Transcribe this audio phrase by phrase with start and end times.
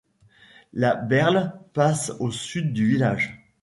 [0.73, 3.37] La Berle passe au sud du village.